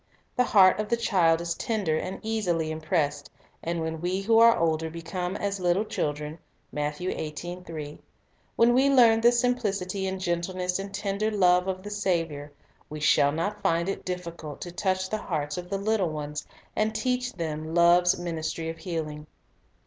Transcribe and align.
The 0.35 0.43
heart 0.45 0.79
of 0.79 0.89
the 0.89 0.97
child 0.97 1.41
is 1.41 1.53
tender 1.53 1.95
and 1.95 2.19
easily 2.23 2.71
impressed; 2.71 3.29
and 3.61 3.81
when 3.81 4.01
we 4.01 4.19
who 4.21 4.39
are 4.39 4.57
older 4.57 4.89
become 4.89 5.35
"as 5.35 5.59
little 5.59 5.85
children;" 5.85 6.39
2 6.75 7.99
when 8.55 8.73
we 8.73 8.89
learn 8.89 9.21
the 9.21 9.31
simplicity 9.31 10.07
and 10.07 10.19
gentleness 10.19 10.79
and 10.79 10.91
tender 10.91 11.29
love 11.29 11.67
of 11.67 11.83
the 11.83 11.91
Saviour, 11.91 12.51
we 12.89 12.99
shall 12.99 13.31
not 13.31 13.61
find 13.61 13.87
it 13.87 14.03
difficult 14.03 14.59
to 14.61 14.71
touch 14.71 15.07
the 15.07 15.17
hearts 15.21 15.55
of 15.59 15.69
the 15.69 15.77
little 15.77 16.09
ones, 16.09 16.47
and 16.75 16.95
teach 16.95 17.33
them 17.33 17.75
love's 17.75 18.17
ministry 18.17 18.69
of 18.69 18.79
healing. 18.79 19.27